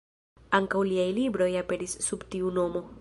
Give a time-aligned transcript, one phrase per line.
[0.59, 2.85] Ankaŭ liaj libroj aperis sub tiu nomo.